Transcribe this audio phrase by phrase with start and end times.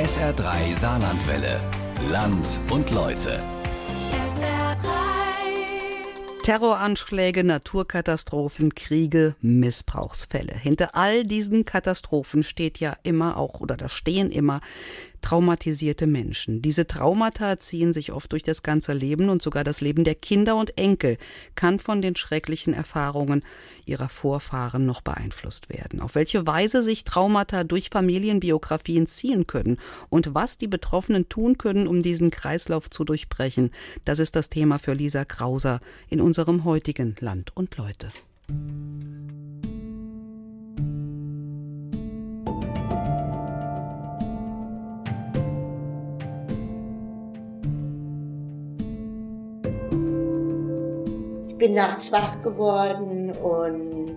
[0.00, 1.60] SR3 Saarlandwelle.
[2.08, 3.44] Land und Leute.
[4.26, 4.88] SR3.
[6.42, 10.54] Terroranschläge, Naturkatastrophen, Kriege, Missbrauchsfälle.
[10.54, 14.62] Hinter all diesen Katastrophen steht ja immer auch, oder da stehen immer
[15.20, 16.62] traumatisierte Menschen.
[16.62, 20.56] Diese Traumata ziehen sich oft durch das ganze Leben und sogar das Leben der Kinder
[20.56, 21.18] und Enkel
[21.54, 23.42] kann von den schrecklichen Erfahrungen
[23.84, 26.00] ihrer Vorfahren noch beeinflusst werden.
[26.00, 29.78] Auf welche Weise sich Traumata durch Familienbiografien ziehen können
[30.08, 33.70] und was die Betroffenen tun können, um diesen Kreislauf zu durchbrechen,
[34.04, 38.08] das ist das Thema für Lisa Krauser in unserem heutigen Land und Leute.
[51.60, 54.16] Bin nachts wach geworden und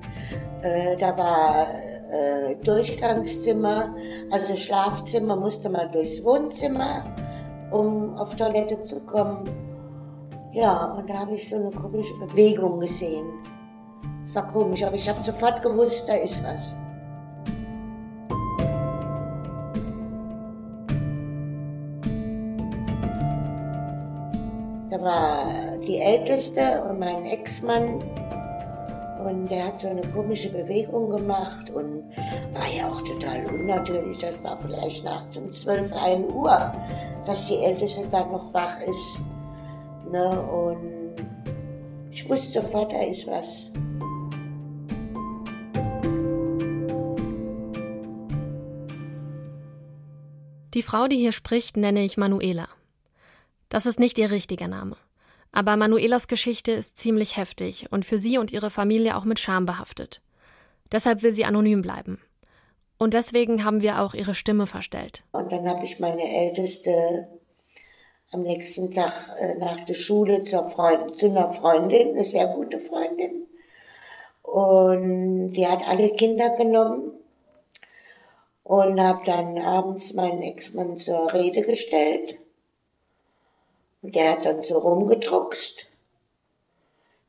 [0.61, 1.67] äh, da war
[2.09, 3.93] äh, Durchgangszimmer,
[4.31, 7.03] also Schlafzimmer musste man durchs Wohnzimmer,
[7.69, 9.43] um auf Toilette zu kommen.
[10.53, 13.27] Ja, und da habe ich so eine komische Bewegung gesehen.
[14.33, 16.71] War komisch, aber ich habe sofort gewusst, da ist was.
[25.93, 28.01] Die Älteste und mein Ex-Mann.
[29.23, 32.03] Und der hat so eine komische Bewegung gemacht und
[32.51, 34.17] war ja auch total unnatürlich.
[34.17, 36.71] Das war vielleicht nachts um 12, 1 Uhr,
[37.25, 39.21] dass die Älteste dann noch wach ist.
[40.11, 40.41] Ne?
[40.41, 41.13] Und
[42.11, 43.71] ich wusste sofort, da ist was.
[50.73, 52.67] Die Frau, die hier spricht, nenne ich Manuela.
[53.69, 54.97] Das ist nicht ihr richtiger Name.
[55.53, 59.65] Aber Manuelas Geschichte ist ziemlich heftig und für sie und ihre Familie auch mit Scham
[59.65, 60.21] behaftet.
[60.91, 62.19] Deshalb will sie anonym bleiben.
[62.97, 65.23] Und deswegen haben wir auch ihre Stimme verstellt.
[65.31, 67.27] Und dann habe ich meine Älteste
[68.31, 72.79] am nächsten Tag äh, nach der Schule zur Freund, zu einer Freundin, eine sehr gute
[72.79, 73.45] Freundin.
[74.41, 77.11] Und die hat alle Kinder genommen
[78.63, 82.39] und habe dann abends meinen Ex-Mann zur Rede gestellt.
[84.03, 85.87] Und der hat dann so rumgedruckst.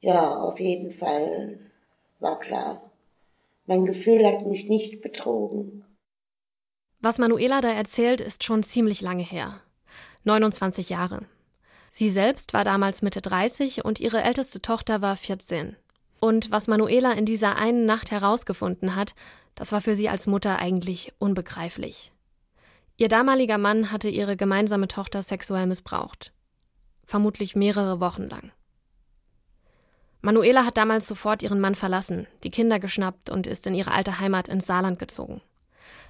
[0.01, 1.59] Ja, auf jeden Fall
[2.19, 2.91] war klar.
[3.67, 5.85] Mein Gefühl hat mich nicht betrogen.
[7.01, 9.61] Was Manuela da erzählt, ist schon ziemlich lange her.
[10.25, 11.23] 29 Jahre.
[11.91, 15.77] Sie selbst war damals Mitte 30 und ihre älteste Tochter war 14.
[16.19, 19.15] Und was Manuela in dieser einen Nacht herausgefunden hat,
[19.55, 22.11] das war für sie als Mutter eigentlich unbegreiflich.
[22.97, 26.34] Ihr damaliger Mann hatte ihre gemeinsame Tochter sexuell missbraucht
[27.07, 28.53] vermutlich mehrere Wochen lang.
[30.21, 34.21] Manuela hat damals sofort ihren Mann verlassen, die Kinder geschnappt und ist in ihre alte
[34.21, 35.43] Heimat ins Saarland gezogen.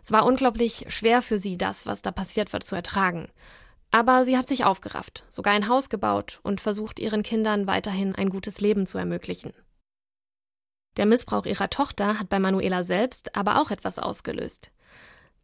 [0.02, 3.28] Es war unglaublich schwer für sie, das, was da passiert wird, zu ertragen.
[3.90, 8.28] Aber sie hat sich aufgerafft, sogar ein Haus gebaut und versucht, ihren Kindern weiterhin ein
[8.28, 9.52] gutes Leben zu ermöglichen.
[10.96, 14.70] Der Missbrauch ihrer Tochter hat bei Manuela selbst aber auch etwas ausgelöst.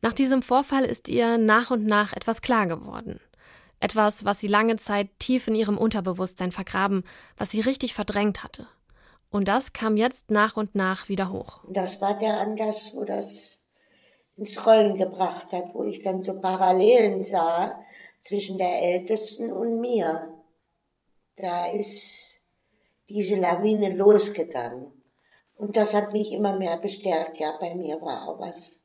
[0.02, 3.20] Nach diesem Vorfall ist ihr nach und nach etwas klar geworden.
[3.80, 7.02] Etwas, was sie lange Zeit tief in ihrem Unterbewusstsein vergraben,
[7.36, 8.68] was sie richtig verdrängt hatte.
[9.30, 11.60] Und das kam jetzt nach und nach wieder hoch.
[11.68, 13.58] Das war der Anlass, wo das
[14.36, 17.80] ins Rollen gebracht hat, wo ich dann so Parallelen sah
[18.20, 20.34] zwischen der Ältesten und mir.
[21.36, 22.36] Da ist
[23.08, 24.92] diese Lawine losgegangen.
[25.56, 27.38] Und das hat mich immer mehr bestärkt.
[27.38, 28.80] Ja, bei mir war auch was.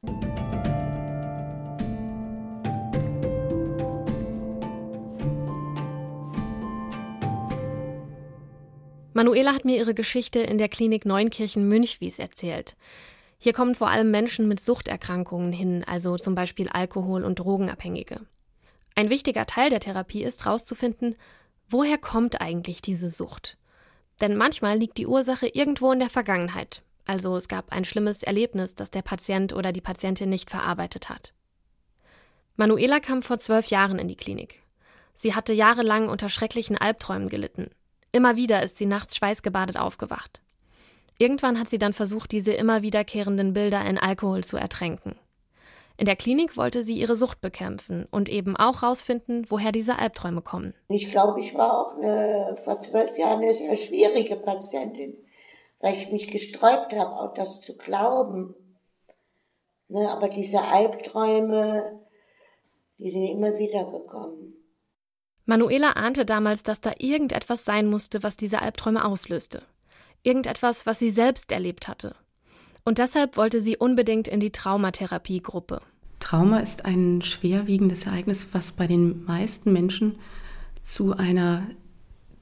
[9.15, 12.75] Manuela hat mir ihre Geschichte in der Klinik Neunkirchen Münchwies erzählt.
[13.37, 18.19] Hier kommen vor allem Menschen mit Suchterkrankungen hin, also zum Beispiel Alkohol- und Drogenabhängige.
[18.93, 21.15] Ein wichtiger Teil der Therapie ist herauszufinden,
[21.69, 23.57] woher kommt eigentlich diese Sucht?
[24.19, 26.81] Denn manchmal liegt die Ursache irgendwo in der Vergangenheit.
[27.05, 31.33] Also es gab ein schlimmes Erlebnis, das der Patient oder die Patientin nicht verarbeitet hat.
[32.57, 34.61] Manuela kam vor zwölf Jahren in die Klinik.
[35.16, 37.69] Sie hatte jahrelang unter schrecklichen Albträumen gelitten,
[38.16, 40.40] Immer wieder ist sie nachts schweißgebadet aufgewacht.
[41.17, 45.20] Irgendwann hat sie dann versucht, diese immer wiederkehrenden Bilder in Alkohol zu ertränken.
[45.97, 50.41] In der Klinik wollte sie ihre Sucht bekämpfen und eben auch herausfinden, woher diese Albträume
[50.41, 50.73] kommen.
[50.88, 55.17] Ich glaube, ich war auch eine, vor zwölf Jahren eine sehr schwierige Patientin,
[55.82, 58.56] weil ich mich gesträubt habe, auch das zu glauben.
[59.90, 62.00] Ne, aber diese Albträume,
[62.97, 64.53] die sind immer wieder gekommen.
[65.45, 69.61] Manuela ahnte damals, dass da irgendetwas sein musste, was diese Albträume auslöste.
[70.23, 72.15] Irgendetwas, was sie selbst erlebt hatte.
[72.83, 75.81] Und deshalb wollte sie unbedingt in die Traumatherapiegruppe.
[76.19, 80.15] Trauma ist ein schwerwiegendes Ereignis, was bei den meisten Menschen
[80.81, 81.67] zu einer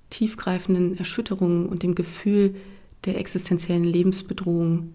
[0.09, 2.55] tiefgreifenden Erschütterung und dem Gefühl
[3.05, 4.93] der existenziellen Lebensbedrohung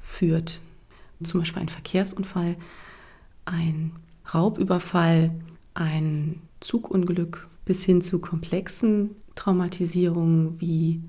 [0.00, 0.60] führt.
[1.22, 2.56] Zum Beispiel ein Verkehrsunfall,
[3.44, 3.92] ein
[4.32, 5.32] Raubüberfall,
[5.74, 11.02] ein Zugunglück bis hin zu komplexen Traumatisierungen wie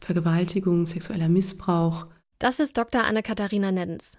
[0.00, 2.06] Vergewaltigung, sexueller Missbrauch.
[2.38, 3.04] Das ist Dr.
[3.04, 4.12] Anne-Katharina Neddens.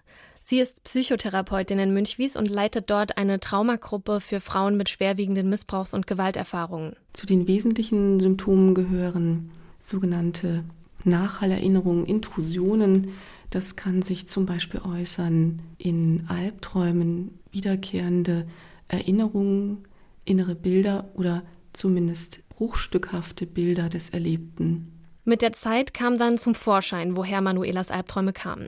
[0.50, 5.94] Sie ist Psychotherapeutin in Münchwies und leitet dort eine Traumagruppe für Frauen mit schwerwiegenden Missbrauchs-
[5.94, 6.96] und Gewalterfahrungen.
[7.12, 9.52] Zu den wesentlichen Symptomen gehören
[9.82, 10.64] sogenannte
[11.04, 13.10] Nachhallerinnerungen, Intrusionen.
[13.50, 18.48] Das kann sich zum Beispiel äußern in Albträumen, wiederkehrende
[18.88, 19.88] Erinnerungen,
[20.26, 21.44] innere Bilder oder
[21.74, 25.06] zumindest bruchstückhafte Bilder des Erlebten.
[25.24, 28.68] Mit der Zeit kam dann zum Vorschein, woher Manuelas Albträume kamen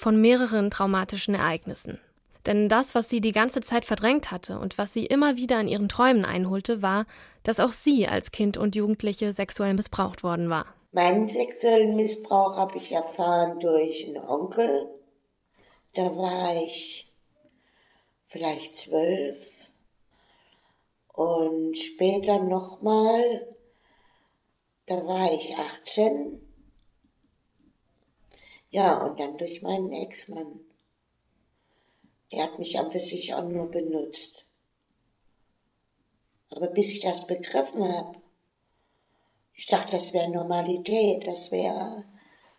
[0.00, 1.98] von mehreren traumatischen Ereignissen.
[2.46, 5.68] Denn das, was sie die ganze Zeit verdrängt hatte und was sie immer wieder in
[5.68, 7.04] ihren Träumen einholte, war,
[7.42, 10.64] dass auch sie als Kind und Jugendliche sexuell missbraucht worden war.
[10.92, 14.88] Meinen sexuellen Missbrauch habe ich erfahren durch einen Onkel.
[15.94, 17.09] Da war ich
[18.30, 19.46] vielleicht zwölf.
[21.12, 23.56] Und später nochmal,
[24.86, 26.40] da war ich 18.
[28.70, 30.60] Ja, und dann durch meinen Ex-Mann.
[32.32, 34.46] Der hat mich für sich auch nur benutzt.
[36.48, 38.20] Aber bis ich das begriffen habe,
[39.54, 42.04] ich dachte, das wäre Normalität, das wäre,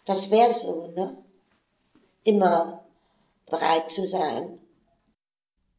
[0.05, 1.23] das wäre so, ne?
[2.23, 2.85] Immer
[3.45, 4.59] bereit zu sein.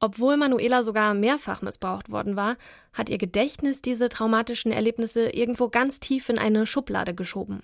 [0.04, 2.56] Obwohl Manuela sogar mehrfach missbraucht worden war,
[2.92, 7.62] hat ihr Gedächtnis diese traumatischen Erlebnisse irgendwo ganz tief in eine Schublade geschoben.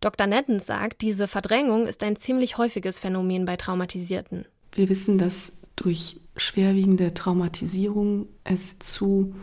[0.00, 0.26] Dr.
[0.26, 4.46] Nettens sagt, diese Verdrängung ist ein ziemlich häufiges Phänomen bei Traumatisierten.
[4.72, 9.34] Wir wissen, dass durch schwerwiegende Traumatisierung es zu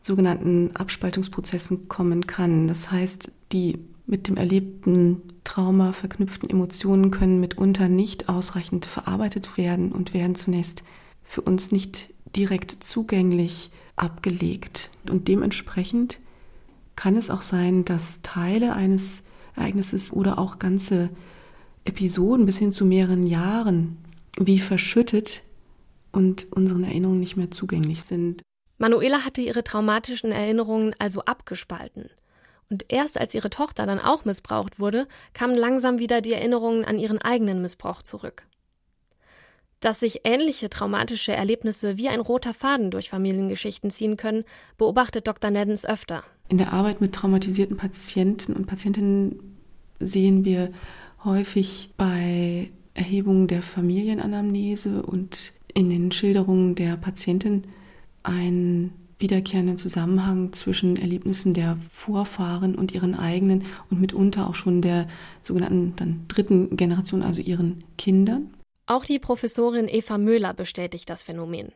[0.00, 2.68] sogenannten Abspaltungsprozessen kommen kann.
[2.68, 9.92] Das heißt, die mit dem erlebten Trauma verknüpften Emotionen können mitunter nicht ausreichend verarbeitet werden
[9.92, 10.82] und werden zunächst
[11.30, 14.90] für uns nicht direkt zugänglich abgelegt.
[15.08, 16.18] Und dementsprechend
[16.96, 19.22] kann es auch sein, dass Teile eines
[19.54, 21.08] Ereignisses oder auch ganze
[21.84, 23.96] Episoden bis hin zu mehreren Jahren
[24.40, 25.42] wie verschüttet
[26.10, 28.42] und unseren Erinnerungen nicht mehr zugänglich sind.
[28.78, 32.10] Manuela hatte ihre traumatischen Erinnerungen also abgespalten.
[32.70, 36.98] Und erst als ihre Tochter dann auch missbraucht wurde, kamen langsam wieder die Erinnerungen an
[36.98, 38.46] ihren eigenen Missbrauch zurück.
[39.80, 44.44] Dass sich ähnliche traumatische Erlebnisse wie ein roter Faden durch Familiengeschichten ziehen können,
[44.76, 45.50] beobachtet Dr.
[45.50, 46.22] Neddens öfter.
[46.50, 49.56] In der Arbeit mit traumatisierten Patienten und Patientinnen
[49.98, 50.72] sehen wir
[51.24, 57.64] häufig bei Erhebungen der Familienanamnese und in den Schilderungen der Patientin
[58.22, 65.08] einen wiederkehrenden Zusammenhang zwischen Erlebnissen der Vorfahren und ihren eigenen und mitunter auch schon der
[65.42, 68.50] sogenannten dann dritten Generation, also ihren Kindern.
[68.90, 71.70] Auch die Professorin Eva Möhler bestätigt das Phänomen.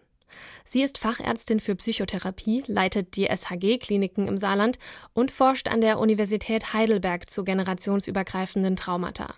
[0.64, 4.81] Sie ist Fachärztin für Psychotherapie, leitet die SHG-Kliniken im Saarland
[5.12, 9.32] und forscht an der Universität Heidelberg zu generationsübergreifenden Traumata.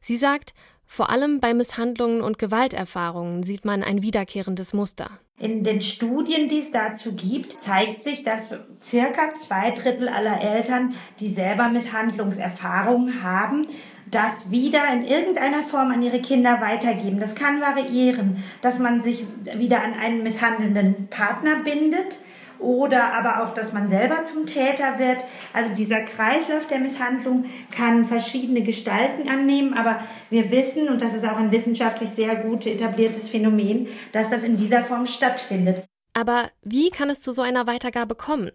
[0.00, 0.54] Sie sagt,
[0.86, 5.10] vor allem bei Misshandlungen und Gewalterfahrungen sieht man ein wiederkehrendes Muster.
[5.42, 10.94] In den Studien, die es dazu gibt, zeigt sich, dass circa zwei Drittel aller Eltern,
[11.18, 13.66] die selber Misshandlungserfahrungen haben,
[14.08, 17.18] das wieder in irgendeiner Form an ihre Kinder weitergeben.
[17.18, 19.26] Das kann variieren, dass man sich
[19.56, 22.18] wieder an einen misshandelnden Partner bindet
[22.62, 25.24] oder aber auch, dass man selber zum Täter wird.
[25.52, 30.00] Also dieser Kreislauf der Misshandlung kann verschiedene Gestalten annehmen, aber
[30.30, 34.56] wir wissen, und das ist auch ein wissenschaftlich sehr gut etabliertes Phänomen, dass das in
[34.56, 35.84] dieser Form stattfindet.
[36.14, 38.50] Aber wie kann es zu so einer Weitergabe kommen?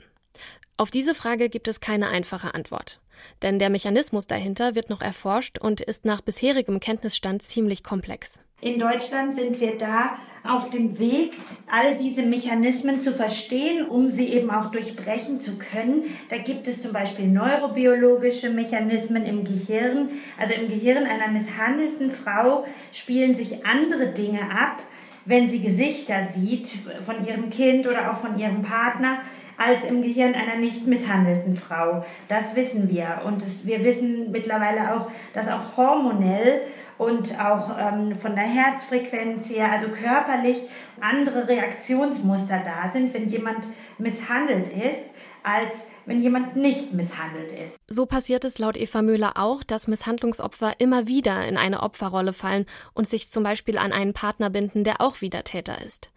[0.78, 3.00] Auf diese Frage gibt es keine einfache Antwort.
[3.42, 8.42] Denn der Mechanismus dahinter wird noch erforscht und ist nach bisherigem Kenntnisstand ziemlich komplex.
[8.60, 11.34] In Deutschland sind wir da auf dem Weg,
[11.70, 16.04] all diese Mechanismen zu verstehen, um sie eben auch durchbrechen zu können.
[16.30, 20.10] Da gibt es zum Beispiel neurobiologische Mechanismen im Gehirn.
[20.40, 24.82] Also im Gehirn einer misshandelten Frau spielen sich andere Dinge ab,
[25.26, 26.68] wenn sie Gesichter sieht
[27.02, 29.20] von ihrem Kind oder auch von ihrem Partner
[29.58, 32.06] als im Gehirn einer nicht misshandelten Frau.
[32.28, 33.22] Das wissen wir.
[33.26, 36.62] Und es, wir wissen mittlerweile auch, dass auch hormonell
[36.98, 40.64] und auch ähm, von der Herzfrequenz her, also körperlich
[41.00, 45.04] andere Reaktionsmuster da sind, wenn jemand misshandelt ist,
[45.44, 45.74] als
[46.06, 47.78] wenn jemand nicht misshandelt ist.
[47.88, 52.66] So passiert es laut Eva Müller auch, dass Misshandlungsopfer immer wieder in eine Opferrolle fallen
[52.94, 56.10] und sich zum Beispiel an einen Partner binden, der auch wieder Täter ist.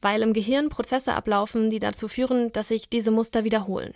[0.00, 3.94] Weil im Gehirn Prozesse ablaufen, die dazu führen, dass sich diese Muster wiederholen.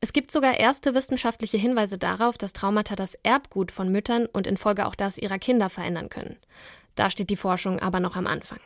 [0.00, 4.56] Es gibt sogar erste wissenschaftliche Hinweise darauf, dass Traumata das Erbgut von Müttern und in
[4.56, 6.38] Folge auch das ihrer Kinder verändern können.
[6.96, 8.58] Da steht die Forschung aber noch am Anfang.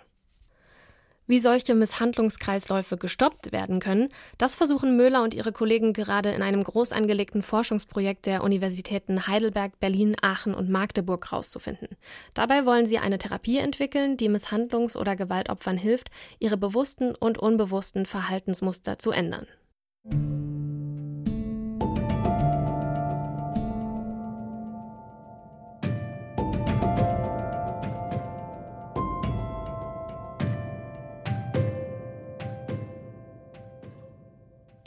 [1.26, 6.62] Wie solche Misshandlungskreisläufe gestoppt werden können, das versuchen Möhler und ihre Kollegen gerade in einem
[6.62, 11.88] groß angelegten Forschungsprojekt der Universitäten Heidelberg, Berlin, Aachen und Magdeburg herauszufinden.
[12.34, 18.06] Dabei wollen sie eine Therapie entwickeln, die Misshandlungs- oder Gewaltopfern hilft, ihre bewussten und unbewussten
[18.06, 19.46] Verhaltensmuster zu ändern.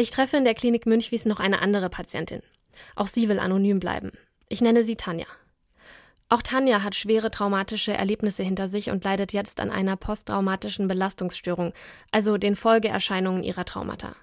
[0.02, 2.40] Ich treffe in der Klinik Münchwies noch eine andere Patientin.
[2.96, 4.14] Auch sie will anonym bleiben.
[4.48, 5.26] Ich nenne sie Tanja.
[6.30, 11.74] Auch Tanja hat schwere traumatische Erlebnisse hinter sich und leidet jetzt an einer posttraumatischen Belastungsstörung,
[12.12, 14.16] also den Folgeerscheinungen ihrer Traumata.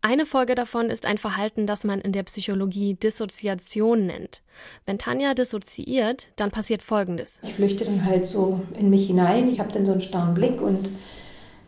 [0.00, 4.42] Eine Folge davon ist ein Verhalten, das man in der Psychologie Dissoziation nennt.
[4.86, 7.40] Wenn Tanja dissoziiert, dann passiert Folgendes.
[7.42, 10.60] Ich flüchte dann halt so in mich hinein, ich habe dann so einen starren Blick
[10.60, 10.88] und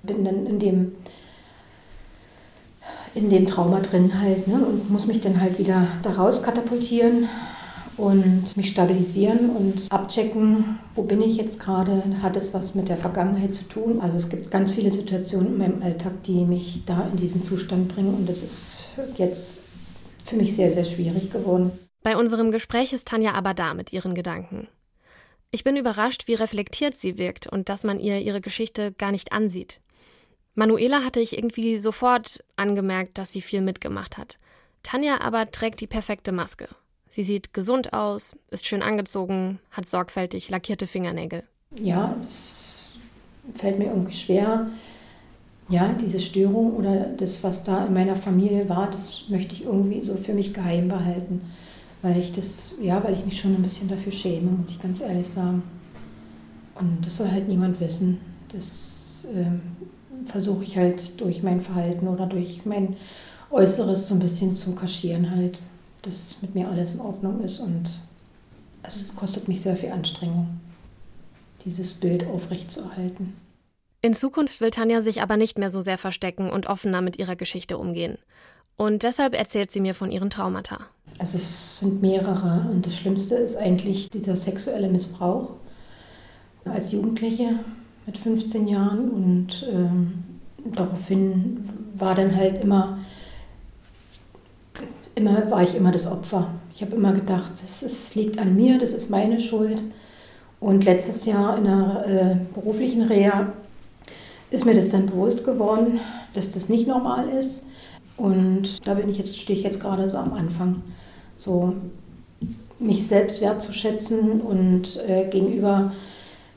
[0.04, 0.92] bin dann in dem
[3.14, 4.55] in dem Trauma drin halt ne?
[4.55, 7.28] und muss mich dann halt wieder daraus katapultieren
[7.97, 12.99] und mich stabilisieren und abchecken, wo bin ich jetzt gerade, hat es was mit der
[12.99, 14.00] Vergangenheit zu tun.
[14.00, 17.88] Also es gibt ganz viele Situationen in meinem Alltag, die mich da in diesen Zustand
[17.88, 19.61] bringen und das ist jetzt
[20.25, 21.73] für mich sehr, sehr schwierig geworden.
[22.02, 24.69] Bei unserem Gespräch ist Tanja aber da mit ihren Gedanken.
[25.50, 29.33] Ich bin überrascht, wie reflektiert sie wirkt und dass man ihr ihre Geschichte gar nicht
[29.33, 29.81] ansieht.
[30.57, 34.39] Manuela hatte ich irgendwie sofort angemerkt, dass sie viel mitgemacht hat.
[34.83, 36.67] Tanja aber trägt die perfekte Maske.
[37.11, 41.43] Sie sieht gesund aus, ist schön angezogen, hat sorgfältig lackierte Fingernägel.
[41.79, 42.97] Ja, es
[43.55, 44.67] fällt mir irgendwie schwer.
[45.69, 50.03] Ja, diese Störung oder das, was da in meiner Familie war, das möchte ich irgendwie
[50.03, 51.43] so für mich geheim behalten.
[52.01, 55.03] Weil ich das, ja, weil ich mich schon ein bisschen dafür schäme, muss ich ganz
[55.03, 55.63] ehrlich sagen.
[56.77, 58.21] Und das soll halt niemand wissen.
[58.53, 59.61] Das ähm,
[60.25, 62.96] versuche ich halt durch mein Verhalten oder durch mein
[63.50, 65.58] Äußeres so ein bisschen zu kaschieren halt,
[66.02, 67.85] dass mit mir alles in Ordnung ist und
[68.82, 70.61] es kostet mich sehr viel Anstrengung,
[71.64, 73.35] dieses Bild aufrechtzuerhalten.
[74.02, 77.35] In Zukunft will Tanja sich aber nicht mehr so sehr verstecken und offener mit ihrer
[77.35, 78.18] Geschichte umgehen.
[78.76, 80.80] Und deshalb erzählt sie mir von ihren Traumata.
[81.18, 85.50] Also es sind mehrere und das Schlimmste ist eigentlich dieser sexuelle Missbrauch
[86.64, 87.58] als Jugendliche
[88.07, 90.25] mit 15 Jahren und ähm,
[90.65, 92.99] daraufhin war dann halt immer,
[95.15, 96.51] immer war ich immer das Opfer.
[96.75, 99.83] Ich habe immer gedacht, das ist, liegt an mir, das ist meine Schuld.
[100.61, 103.53] Und letztes Jahr in der äh, beruflichen Reha
[104.51, 106.01] ist mir das dann bewusst geworden,
[106.35, 107.67] dass das nicht normal ist.
[108.17, 110.83] Und da bin ich jetzt, stehe ich jetzt gerade so am Anfang,
[111.37, 111.75] so
[112.79, 115.93] mich selbst wertzuschätzen und äh, gegenüber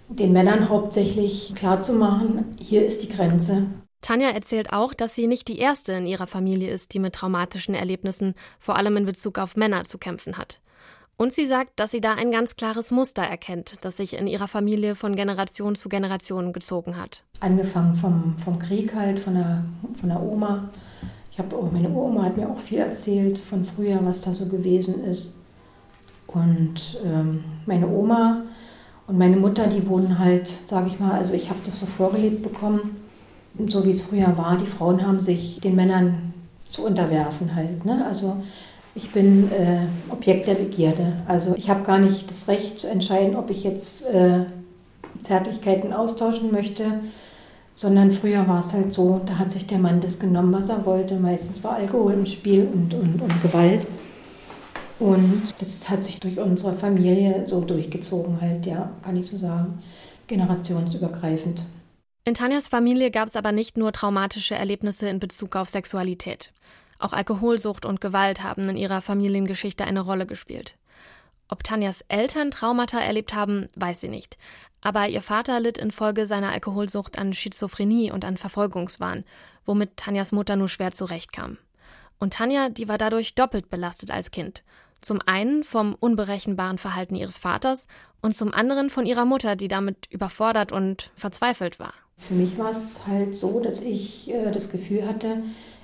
[0.09, 3.67] den Männern hauptsächlich klarzumachen, hier ist die Grenze.
[4.01, 7.75] Tanja erzählt auch, dass sie nicht die erste in ihrer Familie ist, die mit traumatischen
[7.75, 10.61] Erlebnissen, vor allem in Bezug auf Männer, zu kämpfen hat.
[11.17, 14.47] Und sie sagt, dass sie da ein ganz klares Muster erkennt, das sich in ihrer
[14.47, 17.25] Familie von Generation zu Generation gezogen hat.
[17.41, 20.69] Angefangen vom, vom Krieg halt, von der, von der Oma.
[21.29, 25.03] Ich habe meine Oma hat mir auch viel erzählt von früher, was da so gewesen
[25.03, 25.37] ist.
[26.27, 28.43] Und ähm, meine Oma
[29.09, 32.43] und meine Mutter, die wurden halt, sage ich mal, also ich habe das so vorgelebt
[32.43, 32.97] bekommen,
[33.65, 34.55] so wie es früher war.
[34.57, 36.33] Die Frauen haben sich den Männern
[36.69, 37.83] zu unterwerfen halt.
[37.85, 38.05] Ne?
[38.05, 38.37] Also
[38.93, 41.13] ich bin äh, Objekt der Begierde.
[41.27, 44.45] Also ich habe gar nicht das Recht zu entscheiden, ob ich jetzt äh,
[45.19, 46.99] Zärtlichkeiten austauschen möchte,
[47.75, 50.85] sondern früher war es halt so, da hat sich der Mann das genommen, was er
[50.85, 51.15] wollte.
[51.15, 53.87] Meistens war Alkohol im Spiel und, und, und Gewalt.
[54.99, 59.81] Und das hat sich durch unsere Familie so durchgezogen, halt, ja, kann ich so sagen,
[60.27, 61.63] generationsübergreifend.
[62.25, 66.51] In Tanjas Familie gab es aber nicht nur traumatische Erlebnisse in Bezug auf Sexualität.
[66.99, 70.75] Auch Alkoholsucht und Gewalt haben in ihrer Familiengeschichte eine Rolle gespielt.
[71.47, 74.37] Ob Tanjas Eltern Traumata erlebt haben, weiß sie nicht.
[74.81, 79.23] Aber ihr Vater litt infolge seiner Alkoholsucht an Schizophrenie und an Verfolgungswahn,
[79.65, 81.57] womit Tanjas Mutter nur schwer zurechtkam.
[82.19, 84.63] Und Tanja, die war dadurch doppelt belastet als Kind.
[85.01, 87.87] Zum einen vom unberechenbaren Verhalten ihres Vaters
[88.21, 91.93] und zum anderen von ihrer Mutter, die damit überfordert und verzweifelt war.
[92.17, 95.41] Für mich war es halt so, dass ich äh, das Gefühl hatte,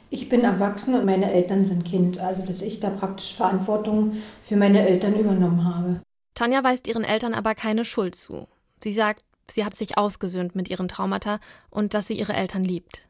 [0.10, 2.20] ich bin erwachsen und meine Eltern sind Kind.
[2.20, 6.02] Also, dass ich da praktisch Verantwortung für meine Eltern übernommen habe.
[6.36, 8.48] Tanja weist ihren Eltern aber keine Schuld zu.
[8.84, 13.08] Sie sagt, sie hat sich ausgesöhnt mit ihren Traumata und dass sie ihre Eltern liebt.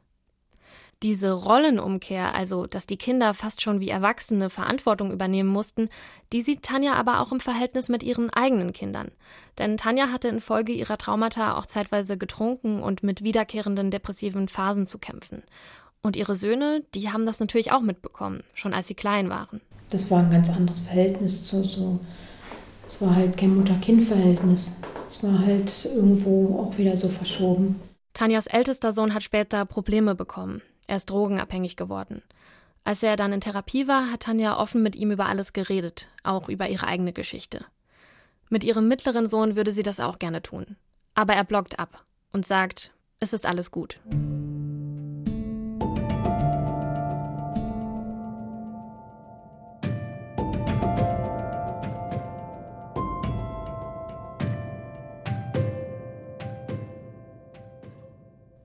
[1.04, 5.90] Diese Rollenumkehr, also dass die Kinder fast schon wie Erwachsene Verantwortung übernehmen mussten,
[6.32, 9.12] die sieht Tanja aber auch im Verhältnis mit ihren eigenen Kindern.
[9.58, 14.98] Denn Tanja hatte infolge ihrer Traumata auch zeitweise getrunken und mit wiederkehrenden depressiven Phasen zu
[14.98, 15.44] kämpfen.
[16.02, 19.62] Und ihre Söhne, die haben das natürlich auch mitbekommen, schon als sie klein waren.
[19.90, 22.00] Das war ein ganz anderes Verhältnis zu so.
[22.88, 24.78] Es war halt kein Mutter-Kind-Verhältnis.
[25.10, 27.80] Es war halt irgendwo auch wieder so verschoben.
[28.14, 30.62] Tanjas ältester Sohn hat später Probleme bekommen.
[30.88, 32.22] Er ist drogenabhängig geworden.
[32.84, 36.50] Als er dann in Therapie war, hat Tanja offen mit ihm über alles geredet, auch
[36.50, 37.66] über ihre eigene Geschichte.
[38.50, 40.76] Mit ihrem mittleren Sohn würde sie das auch gerne tun.
[41.16, 44.00] Aber er blockt ab und sagt, es ist alles gut.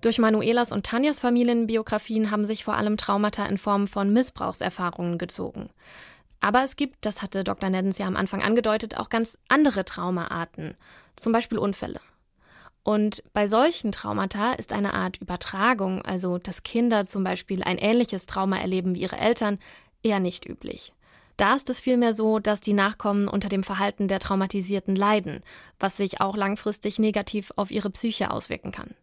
[0.01, 5.69] Durch Manuelas und Tanjas Familienbiografien haben sich vor allem Traumata in Form von Missbrauchserfahrungen gezogen.
[6.41, 7.69] Aber es gibt, das hatte Dr.
[7.69, 10.75] Neddens ja am Anfang angedeutet, auch ganz andere Traumaarten,
[11.17, 12.01] zum Beispiel Unfälle.
[12.83, 18.25] Und bei solchen Traumata ist eine Art Übertragung, also dass Kinder zum Beispiel ein ähnliches
[18.25, 19.59] Trauma erleben wie ihre Eltern,
[20.03, 20.95] eher nicht üblich.
[21.37, 25.41] Da ist es vielmehr so, dass die Nachkommen unter dem Verhalten der Traumatisierten leiden,
[25.79, 28.95] was sich auch langfristig negativ auf ihre Psyche auswirken kann.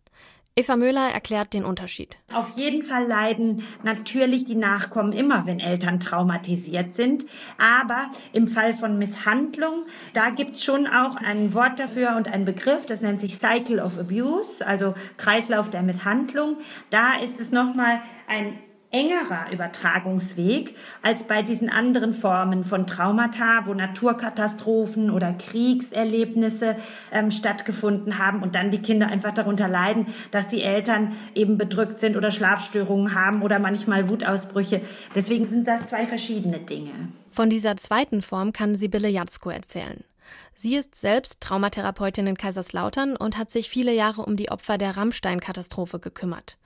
[0.57, 2.17] Eva Möhler erklärt den Unterschied.
[2.33, 7.27] Auf jeden Fall leiden natürlich die Nachkommen immer, wenn Eltern traumatisiert sind.
[7.59, 12.87] Aber im Fall von Misshandlung, da gibt's schon auch ein Wort dafür und ein Begriff,
[12.87, 16.57] das nennt sich Cycle of Abuse, also Kreislauf der Misshandlung.
[16.89, 18.57] Da ist es nochmal ein
[18.91, 26.77] engerer Übertragungsweg als bei diesen anderen Formen von Traumata, wo Naturkatastrophen oder Kriegserlebnisse
[27.11, 31.99] ähm, stattgefunden haben und dann die Kinder einfach darunter leiden, dass die Eltern eben bedrückt
[31.99, 34.81] sind oder Schlafstörungen haben oder manchmal Wutausbrüche.
[35.15, 36.91] Deswegen sind das zwei verschiedene Dinge.
[37.31, 40.03] Von dieser zweiten Form kann Sibylle Jatzko erzählen.
[40.55, 44.97] Sie ist selbst Traumatherapeutin in Kaiserslautern und hat sich viele Jahre um die Opfer der
[44.97, 46.57] Rammstein-Katastrophe gekümmert.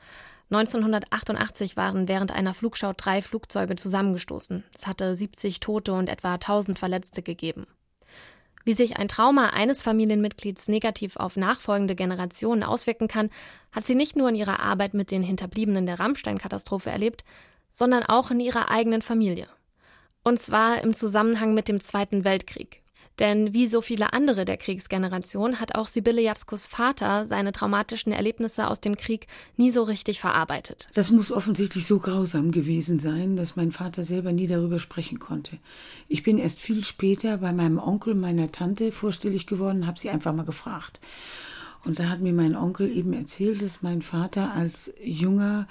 [0.52, 4.66] 1988 waren während einer Flugschau drei Flugzeuge zusammengestoßen.
[4.76, 7.66] Es hatte 70 Tote und etwa 1000 Verletzte gegeben.
[8.66, 13.30] Wie sich ein Trauma eines Familienmitglieds negativ auf nachfolgende Generationen auswirken kann,
[13.72, 17.24] hat sie nicht nur in ihrer Arbeit mit den Hinterbliebenen der Rammstein-Katastrophe erlebt,
[17.72, 19.48] sondern auch in ihrer eigenen Familie.
[20.24, 22.81] Und zwar im Zusammenhang mit dem Zweiten Weltkrieg.
[23.22, 28.68] Denn wie so viele andere der Kriegsgeneration hat auch Sibylle Jatzkos Vater seine traumatischen Erlebnisse
[28.68, 30.88] aus dem Krieg nie so richtig verarbeitet.
[30.96, 35.60] Das muss offensichtlich so grausam gewesen sein, dass mein Vater selber nie darüber sprechen konnte.
[36.08, 40.34] Ich bin erst viel später bei meinem Onkel, meiner Tante vorstellig geworden, habe sie einfach
[40.34, 41.00] mal gefragt.
[41.86, 45.68] Und da hat mir mein Onkel eben erzählt, dass mein Vater als junger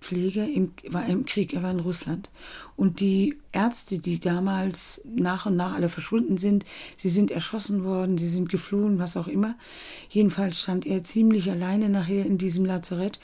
[0.00, 2.30] Pfleger im, war im Krieg, er war in Russland.
[2.76, 6.64] Und die Ärzte, die damals nach und nach alle verschwunden sind,
[6.96, 9.56] sie sind erschossen worden, sie sind geflohen, was auch immer.
[10.08, 13.20] Jedenfalls stand er ziemlich alleine nachher in diesem Lazarett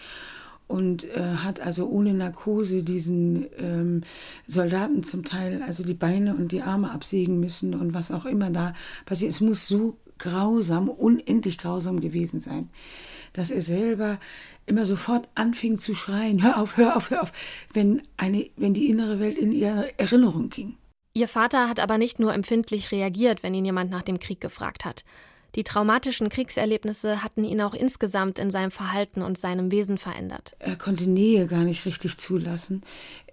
[0.68, 4.02] und äh, hat also ohne Narkose diesen ähm,
[4.46, 8.50] Soldaten zum Teil also die Beine und die Arme absägen müssen und was auch immer
[8.50, 9.30] da passiert.
[9.30, 12.70] Es muss so grausam, unendlich grausam gewesen sein,
[13.37, 14.18] dass er selber
[14.66, 17.33] immer sofort anfing zu schreien, hör auf, hör auf, hör auf,
[17.72, 20.77] wenn, eine, wenn die innere Welt in ihre Erinnerung ging.
[21.12, 24.85] Ihr Vater hat aber nicht nur empfindlich reagiert, wenn ihn jemand nach dem Krieg gefragt
[24.85, 25.05] hat.
[25.55, 30.55] Die traumatischen Kriegserlebnisse hatten ihn auch insgesamt in seinem Verhalten und seinem Wesen verändert.
[30.59, 32.83] Er konnte Nähe gar nicht richtig zulassen.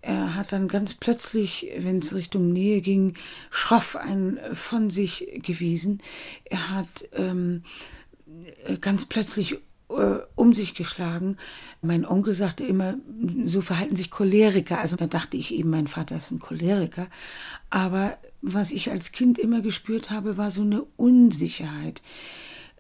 [0.02, 3.16] Er hat dann ganz plötzlich, wenn es Richtung Nähe ging,
[3.52, 6.02] schroff ein von sich gewiesen.
[6.46, 7.64] Er hat ähm,
[8.80, 9.58] ganz plötzlich äh,
[10.36, 11.38] um sich geschlagen.
[11.82, 12.96] Mein Onkel sagte immer,
[13.46, 14.80] so verhalten sich Choleriker.
[14.80, 17.08] Also da dachte ich eben, mein Vater ist ein Choleriker.
[17.70, 22.02] Aber was ich als Kind immer gespürt habe, war so eine Unsicherheit.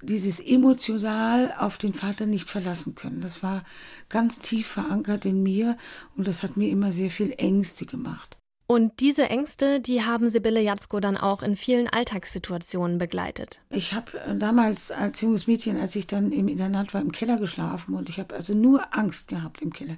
[0.02, 3.21] Dieses emotional auf den Vater nicht verlassen können.
[3.21, 3.63] Das war
[4.10, 5.78] ganz tief verankert in mir
[6.17, 8.38] und das hat mir immer sehr viel Ängste gemacht.
[8.65, 13.60] Und diese Ängste, die haben Sibylle Jatzko dann auch in vielen Alltagssituationen begleitet.
[13.69, 17.38] Ich habe äh, damals als junges Mädchen, als ich dann im Internat war, im Keller
[17.38, 19.97] geschlafen und ich habe also nur Angst gehabt im Keller.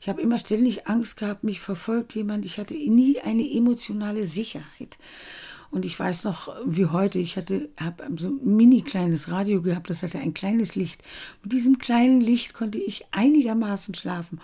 [0.00, 2.46] Ich habe immer ständig Angst gehabt, mich verfolgt jemand.
[2.46, 4.98] Ich hatte nie eine emotionale Sicherheit.
[5.70, 9.88] Und ich weiß noch, wie heute, ich hatte, habe so ein mini kleines Radio gehabt,
[9.88, 11.02] das hatte ein kleines Licht.
[11.42, 14.40] Mit diesem kleinen Licht konnte ich einigermaßen schlafen.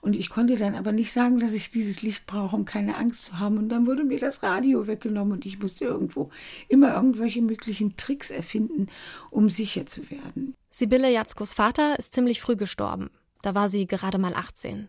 [0.00, 3.24] Und ich konnte dann aber nicht sagen, dass ich dieses Licht brauche, um keine Angst
[3.24, 3.58] zu haben.
[3.58, 6.30] Und dann wurde mir das Radio weggenommen und ich musste irgendwo
[6.68, 8.86] immer irgendwelche möglichen Tricks erfinden,
[9.30, 10.54] um sicher zu werden.
[10.70, 13.10] Sibylle Jatzkos Vater ist ziemlich früh gestorben.
[13.42, 14.88] Da war sie gerade mal 18.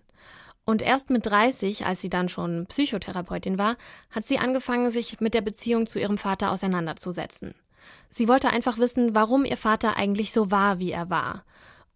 [0.65, 3.77] Und erst mit 30, als sie dann schon Psychotherapeutin war,
[4.11, 7.55] hat sie angefangen, sich mit der Beziehung zu ihrem Vater auseinanderzusetzen.
[8.09, 11.43] Sie wollte einfach wissen, warum ihr Vater eigentlich so war, wie er war.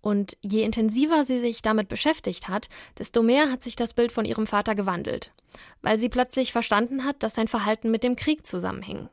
[0.01, 4.25] Und je intensiver sie sich damit beschäftigt hat, desto mehr hat sich das Bild von
[4.25, 5.31] ihrem Vater gewandelt,
[5.81, 9.09] weil sie plötzlich verstanden hat, dass sein Verhalten mit dem Krieg zusammenhing.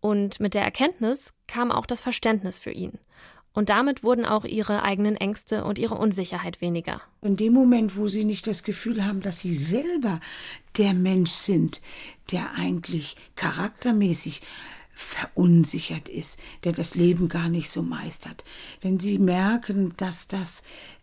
[0.00, 2.98] Und mit der Erkenntnis kam auch das Verständnis für ihn.
[3.52, 7.02] Und damit wurden auch ihre eigenen Ängste und ihre Unsicherheit weniger.
[7.20, 10.20] In dem Moment, wo sie nicht das Gefühl haben, dass sie selber
[10.76, 11.82] der Mensch sind,
[12.30, 14.42] der eigentlich charaktermäßig
[14.92, 18.44] verunsichert ist, der das Leben gar nicht so meistert.
[18.82, 20.62] Wenn sie merken, dass das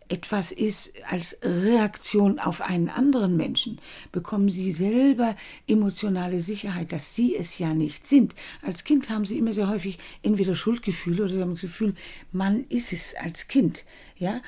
[0.10, 3.80] etwas ist als Reaktion auf einen anderen Menschen,
[4.12, 5.36] bekommen sie selber
[5.67, 8.36] emotionale Sicherheit, dass sie es ja nicht sind.
[8.62, 11.93] Als Kind haben sie immer sehr häufig entweder Schuldgefühle oder das Gefühl,
[12.32, 13.86] man ist es als Kind,
[14.17, 14.41] ja,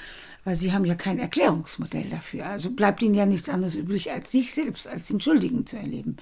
[0.44, 2.48] weil sie haben ja kein Erklärungsmodell dafür.
[2.48, 6.18] Also bleibt ihnen ja nichts anderes übrig, als sich selbst als den Schuldigen zu erleben.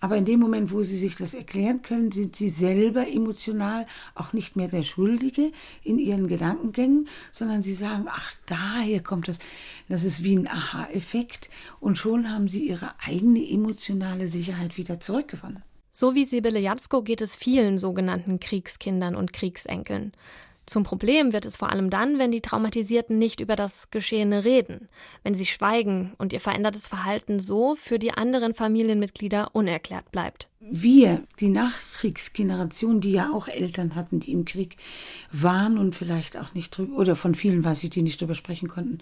[0.00, 4.32] Aber in dem Moment, wo sie sich das erklären können, sind sie selber emotional auch
[4.32, 9.38] nicht mehr der Schuldige in ihren Gedankengängen, sondern sie sagen, ach, daher kommt das.
[9.88, 11.50] Das ist wie ein Aha-Effekt.
[11.80, 15.62] Und schon haben sie ihre eigene emotionale Sicherheit wieder zurückgewonnen.
[15.98, 20.12] So wie Sibylle Jatzko geht es vielen sogenannten Kriegskindern und Kriegsenkeln.
[20.66, 24.88] Zum Problem wird es vor allem dann, wenn die Traumatisierten nicht über das Geschehene reden,
[25.22, 30.50] wenn sie schweigen und ihr verändertes Verhalten so für die anderen Familienmitglieder unerklärt bleibt.
[30.58, 34.76] Wir, die Nachkriegsgeneration, die ja auch Eltern hatten, die im Krieg
[35.30, 38.66] waren und vielleicht auch nicht drüber, oder von vielen weiß ich, die nicht drüber sprechen
[38.66, 38.98] konnten,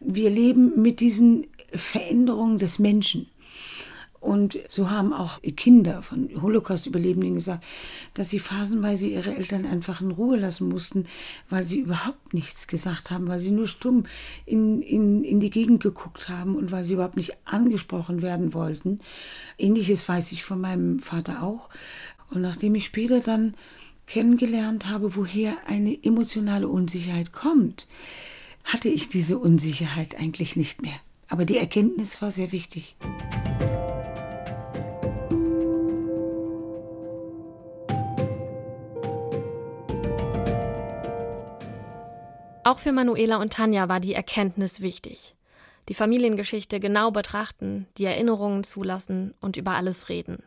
[0.00, 3.28] wir leben mit diesen Veränderungen des Menschen.
[4.26, 7.64] Und so haben auch Kinder von Holocaust-Überlebenden gesagt,
[8.14, 11.06] dass sie phasenweise ihre Eltern einfach in Ruhe lassen mussten,
[11.48, 14.04] weil sie überhaupt nichts gesagt haben, weil sie nur stumm
[14.44, 18.98] in, in, in die Gegend geguckt haben und weil sie überhaupt nicht angesprochen werden wollten.
[19.58, 21.68] Ähnliches weiß ich von meinem Vater auch.
[22.28, 23.54] Und nachdem ich später dann
[24.08, 27.86] kennengelernt habe, woher eine emotionale Unsicherheit kommt,
[28.64, 30.98] hatte ich diese Unsicherheit eigentlich nicht mehr.
[31.28, 32.96] Aber die Erkenntnis war sehr wichtig.
[42.66, 45.36] Auch für Manuela und Tanja war die Erkenntnis wichtig.
[45.88, 50.42] Die Familiengeschichte genau betrachten, die Erinnerungen zulassen und über alles reden.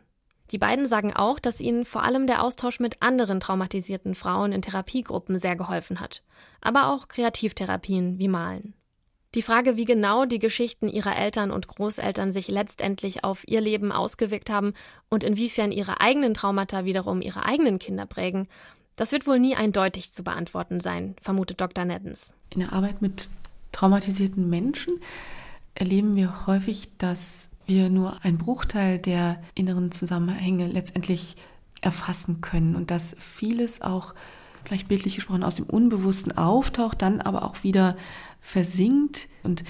[0.50, 4.60] Die beiden sagen auch, dass ihnen vor allem der Austausch mit anderen traumatisierten Frauen in
[4.60, 6.22] Therapiegruppen sehr geholfen hat,
[6.60, 8.74] aber auch Kreativtherapien wie Malen.
[9.34, 13.92] Die Frage, wie genau die Geschichten ihrer Eltern und Großeltern sich letztendlich auf ihr Leben
[13.92, 14.74] ausgewirkt haben
[15.08, 18.46] und inwiefern ihre eigenen Traumata wiederum ihre eigenen Kinder prägen,
[19.00, 21.86] das wird wohl nie eindeutig zu beantworten sein, vermutet Dr.
[21.86, 22.34] Neddens.
[22.50, 23.30] In der Arbeit mit
[23.72, 25.00] traumatisierten Menschen
[25.74, 31.36] erleben wir häufig, dass wir nur einen Bruchteil der inneren Zusammenhänge letztendlich
[31.80, 34.14] erfassen können und dass vieles auch,
[34.66, 37.96] vielleicht bildlich gesprochen, aus dem Unbewussten auftaucht, dann aber auch wieder
[38.42, 39.28] versinkt.
[39.42, 39.64] Und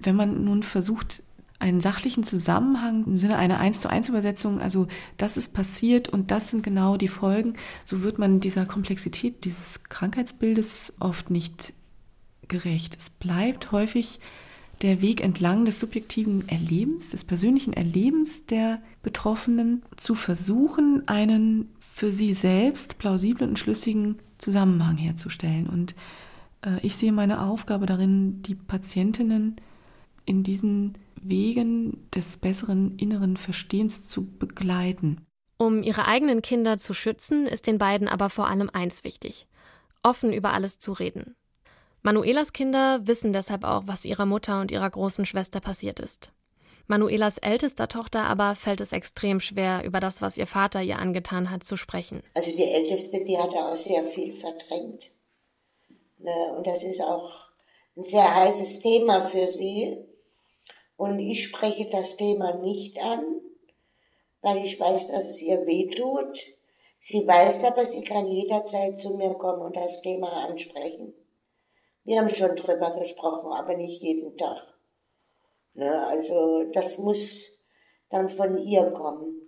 [0.00, 1.22] wenn man nun versucht,
[1.60, 6.30] einen sachlichen Zusammenhang im Sinne einer 1 zu 1 Übersetzung, also das ist passiert und
[6.30, 11.74] das sind genau die Folgen, so wird man dieser Komplexität dieses Krankheitsbildes oft nicht
[12.48, 12.96] gerecht.
[12.98, 14.20] Es bleibt häufig
[14.82, 22.10] der Weg entlang des subjektiven Erlebens, des persönlichen Erlebens der Betroffenen, zu versuchen, einen für
[22.10, 25.66] sie selbst plausiblen und schlüssigen Zusammenhang herzustellen.
[25.66, 25.94] Und
[26.62, 29.56] äh, ich sehe meine Aufgabe darin, die Patientinnen
[30.24, 35.24] in diesen Wegen des besseren inneren Verstehens zu begleiten.
[35.58, 39.46] Um ihre eigenen Kinder zu schützen, ist den beiden aber vor allem eins wichtig:
[40.02, 41.36] offen über alles zu reden.
[42.02, 46.32] Manuelas Kinder wissen deshalb auch, was ihrer Mutter und ihrer großen Schwester passiert ist.
[46.86, 51.50] Manuelas ältester Tochter aber fällt es extrem schwer, über das, was ihr Vater ihr angetan
[51.50, 52.22] hat, zu sprechen.
[52.34, 55.12] Also die Älteste, die hat auch sehr viel verdrängt.
[56.18, 57.30] Ne, und das ist auch
[57.96, 59.98] ein sehr heißes Thema für sie.
[61.00, 63.24] Und ich spreche das Thema nicht an,
[64.42, 66.38] weil ich weiß, dass es ihr weh tut.
[66.98, 71.14] Sie weiß aber, sie kann jederzeit zu mir kommen und das Thema ansprechen.
[72.04, 74.58] Wir haben schon drüber gesprochen, aber nicht jeden Tag.
[75.72, 77.50] Ne, also das muss
[78.10, 79.40] dann von ihr kommen.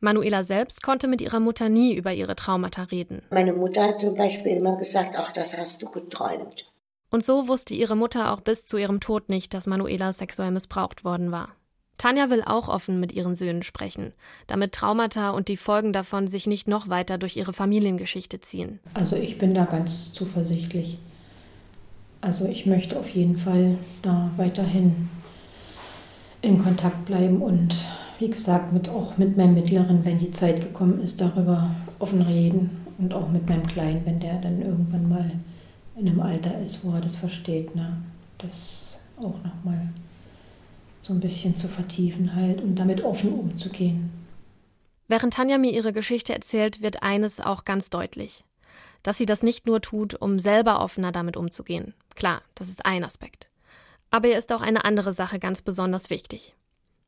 [0.00, 3.22] Manuela selbst konnte mit ihrer Mutter nie über ihre Traumata reden.
[3.30, 6.69] Meine Mutter hat zum Beispiel immer gesagt, ach, das hast du geträumt.
[7.10, 11.04] Und so wusste ihre Mutter auch bis zu ihrem Tod nicht, dass Manuela sexuell missbraucht
[11.04, 11.50] worden war.
[11.98, 14.14] Tanja will auch offen mit ihren Söhnen sprechen,
[14.46, 18.80] damit Traumata und die Folgen davon sich nicht noch weiter durch ihre Familiengeschichte ziehen.
[18.94, 20.98] Also ich bin da ganz zuversichtlich.
[22.22, 25.10] Also ich möchte auf jeden Fall da weiterhin
[26.40, 27.74] in Kontakt bleiben und
[28.18, 32.86] wie gesagt, mit, auch mit meinem Mittleren, wenn die Zeit gekommen ist, darüber offen reden
[32.96, 35.30] und auch mit meinem Kleinen, wenn der dann irgendwann mal
[36.00, 37.96] in einem Alter ist, wo er das versteht, ne?
[38.38, 39.88] das auch nochmal
[41.00, 44.10] so ein bisschen zu vertiefen halt und damit offen umzugehen.
[45.08, 48.44] Während Tanja mir ihre Geschichte erzählt, wird eines auch ganz deutlich.
[49.02, 51.94] Dass sie das nicht nur tut, um selber offener damit umzugehen.
[52.14, 53.48] Klar, das ist ein Aspekt.
[54.10, 56.54] Aber ihr ist auch eine andere Sache ganz besonders wichtig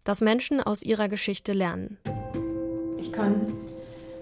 [0.04, 1.98] dass Menschen aus ihrer Geschichte lernen.
[2.98, 3.52] Ich kann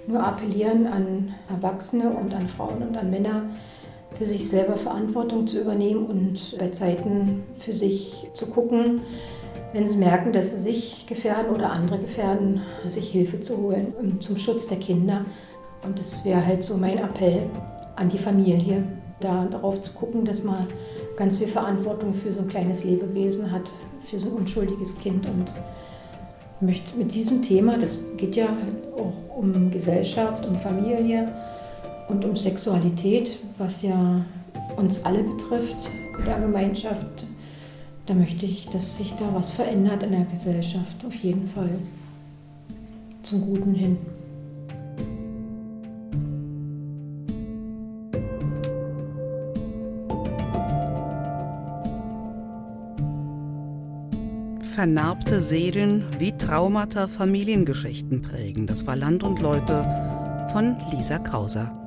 [0.06, 3.44] nur appellieren an Erwachsene und an Frauen und an Männer,
[4.16, 9.02] für sich selber Verantwortung zu übernehmen und bei Zeiten für sich zu gucken,
[9.72, 14.36] wenn sie merken, dass sie sich gefährden oder andere gefährden, sich Hilfe zu holen zum
[14.36, 15.24] Schutz der Kinder.
[15.84, 17.42] Und das wäre halt so mein Appell
[17.96, 18.84] an die Familie,
[19.20, 20.66] da darauf zu gucken, dass man
[21.16, 23.70] ganz viel Verantwortung für so ein kleines Lebewesen hat,
[24.02, 25.52] für so ein unschuldiges Kind und
[26.60, 28.48] möchte mit diesem Thema, das geht ja
[28.96, 31.32] auch um Gesellschaft, um Familie
[32.10, 34.24] und um Sexualität, was ja
[34.76, 37.26] uns alle betrifft in der Gemeinschaft,
[38.06, 41.70] da möchte ich, dass sich da was verändert in der Gesellschaft, auf jeden Fall
[43.22, 43.98] zum Guten hin.
[54.80, 58.66] vernarbte Seelen wie Traumata Familiengeschichten prägen.
[58.66, 59.84] Das war Land und Leute
[60.52, 61.79] von Lisa Krauser.